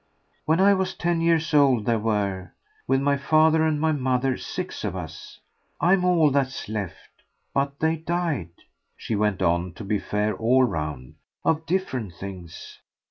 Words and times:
When 0.45 0.59
I 0.59 0.73
was 0.73 0.95
ten 0.95 1.21
years 1.21 1.53
old 1.53 1.85
there 1.85 1.99
were, 1.99 2.53
with 2.87 3.01
my 3.01 3.17
father 3.17 3.61
and 3.63 3.79
my 3.79 3.91
mother, 3.91 4.35
six 4.35 4.83
of 4.83 4.95
us. 4.95 5.39
I'm 5.79 6.03
all 6.03 6.31
that's 6.31 6.67
left. 6.67 7.21
But 7.53 7.77
they 7.79 7.97
died," 7.97 8.49
she 8.97 9.15
went 9.15 9.43
on, 9.43 9.73
to 9.73 9.83
be 9.83 9.99
fair 9.99 10.35
all 10.35 10.63
round, 10.63 11.17
"of 11.45 11.67
different 11.67 12.15
things. 12.15 12.79